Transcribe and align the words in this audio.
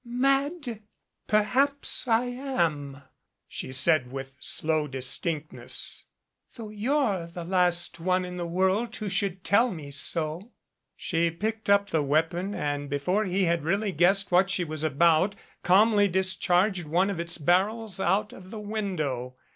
"Mad? 0.03 0.81
Perhaps 1.27 2.07
I 2.07 2.25
am," 2.25 3.03
she 3.47 3.71
said 3.71 4.11
with 4.11 4.35
slow 4.39 4.87
distinct 4.87 5.53
ness. 5.53 6.05
"Though 6.55 6.69
you're 6.71 7.27
the 7.27 7.43
last 7.43 7.99
one 7.99 8.25
in 8.25 8.35
the 8.37 8.47
world 8.47 8.95
who 8.95 9.09
should 9.09 9.43
tell 9.43 9.69
me 9.69 9.91
so." 9.91 10.53
She 10.95 11.29
picked 11.29 11.69
up 11.69 11.91
the 11.91 12.01
weapon 12.01 12.55
and, 12.55 12.89
before 12.89 13.25
he 13.25 13.43
had 13.43 13.63
really 13.63 13.91
guessed 13.91 14.31
what 14.31 14.49
she 14.49 14.63
was 14.63 14.83
about, 14.83 15.35
calmly 15.61 16.07
discharged 16.07 16.85
one 16.87 17.11
of 17.11 17.19
its 17.19 17.37
barrels 17.37 17.99
out 17.99 18.33
of 18.33 18.49
the 18.49 18.59
window. 18.59 19.35